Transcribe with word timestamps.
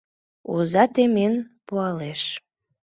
Оза 0.53 0.83
темен 0.93 1.33
пуалеш... 1.67 2.21